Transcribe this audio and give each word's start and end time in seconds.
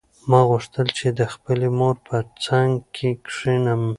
ما 0.29 0.39
غوښتل 0.49 0.87
چې 0.97 1.07
د 1.19 1.21
خپلې 1.33 1.67
مور 1.77 1.95
په 2.07 2.17
څنګ 2.45 2.71
کې 2.95 3.09
کښېنم. 3.25 3.81